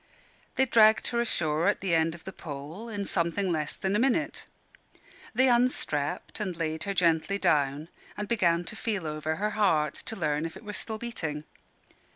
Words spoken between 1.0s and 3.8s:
her ashore at the end of the pole in something less